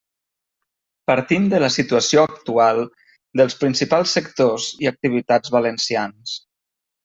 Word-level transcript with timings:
Partim 1.11 1.45
de 1.51 1.59
la 1.63 1.69
situació 1.75 2.23
actual 2.31 2.81
dels 3.41 3.59
principals 3.67 4.17
sectors 4.19 4.69
i 4.87 4.93
activitats 4.95 5.57
valencians. 5.59 6.37